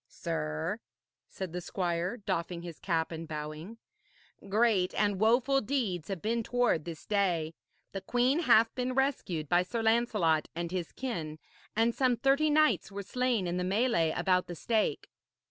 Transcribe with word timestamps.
'Sir,' 0.07 0.79
said 1.27 1.53
the 1.53 1.61
squire, 1.61 2.17
doffing 2.17 2.63
his 2.63 2.79
cap 2.79 3.11
and 3.11 3.27
bowing, 3.27 3.77
'great 4.49 4.95
and 4.95 5.19
woful 5.19 5.61
deeds 5.61 6.07
have 6.07 6.23
been 6.23 6.41
toward 6.41 6.85
this 6.85 7.05
day. 7.05 7.53
The 7.91 8.01
queen 8.01 8.39
hath 8.39 8.73
been 8.73 8.95
rescued 8.95 9.47
by 9.47 9.61
Sir 9.61 9.83
Lancelot 9.83 10.47
and 10.55 10.71
his 10.71 10.91
kin, 10.91 11.37
and 11.75 11.93
some 11.93 12.17
thirty 12.17 12.49
knights 12.49 12.91
were 12.91 13.03
slain 13.03 13.45
in 13.45 13.57
the 13.57 13.63
melée 13.63 14.11
about 14.17 14.47
the 14.47 14.55
stake.' 14.55 15.07